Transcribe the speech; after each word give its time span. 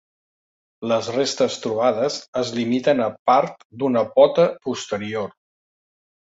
Les 0.91 1.09
restes 1.17 1.57
trobades 1.65 2.17
es 2.41 2.53
limiten 2.61 3.03
a 3.09 3.11
part 3.33 3.61
d'una 3.83 4.03
pota 4.17 4.49
posterior. 4.65 5.31